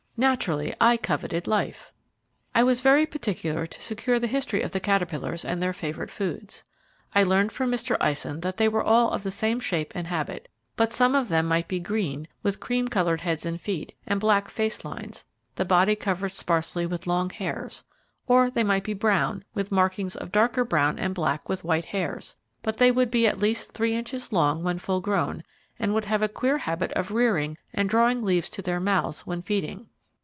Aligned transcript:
Naturally 0.17 0.71
I 0.79 0.97
coveted 0.97 1.47
life. 1.47 1.91
I 2.53 2.61
was 2.63 2.81
very 2.81 3.07
particular 3.07 3.65
to 3.65 3.81
secure 3.81 4.19
the 4.19 4.27
history 4.27 4.61
of 4.61 4.69
the 4.69 4.79
caterpillars 4.79 5.43
and 5.43 5.59
their 5.59 5.73
favourite 5.73 6.11
foods. 6.11 6.63
I 7.15 7.23
learned 7.23 7.51
from 7.51 7.71
Mr. 7.71 7.97
Eisen 7.99 8.41
that 8.41 8.57
they 8.57 8.67
were 8.67 8.83
all 8.83 9.09
of 9.09 9.23
the 9.23 9.31
same 9.31 9.59
shape 9.59 9.93
and 9.95 10.05
habit, 10.05 10.47
but 10.75 10.93
some 10.93 11.15
of 11.15 11.29
them 11.29 11.47
might 11.47 11.67
be 11.67 11.79
green, 11.79 12.27
with 12.43 12.59
cream 12.59 12.87
coloured 12.87 13.21
heads 13.21 13.47
and 13.47 13.59
feet, 13.59 13.95
and 14.05 14.19
black 14.19 14.47
face 14.47 14.85
lines, 14.85 15.25
the 15.55 15.65
body 15.65 15.95
covered 15.95 16.29
sparsely 16.29 16.85
with 16.85 17.07
long 17.07 17.31
hairs; 17.31 17.83
or 18.27 18.51
they 18.51 18.63
might 18.63 18.83
be 18.83 18.93
brown, 18.93 19.43
with 19.55 19.71
markings 19.71 20.15
of 20.15 20.31
darker 20.31 20.63
brown 20.63 20.99
and 20.99 21.15
black 21.15 21.49
with 21.49 21.63
white 21.63 21.85
hairs; 21.85 22.35
but 22.61 22.77
they 22.77 22.91
would 22.91 23.09
be 23.09 23.25
at 23.25 23.39
least 23.41 23.71
three 23.71 23.95
inches 23.95 24.31
long 24.31 24.61
when 24.61 24.77
full 24.77 25.01
grown, 25.01 25.43
and 25.79 25.95
would 25.95 26.05
have 26.05 26.21
a 26.21 26.29
queer 26.29 26.59
habit 26.59 26.91
of 26.91 27.09
rearing 27.09 27.57
and 27.73 27.89
drawing 27.89 28.21
leaves 28.21 28.51
to 28.51 28.61
their 28.61 28.79
mouths 28.79 29.21
when 29.25 29.41
feeding. 29.41 29.87